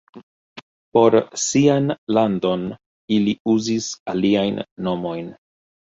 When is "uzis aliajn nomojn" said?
3.57-5.29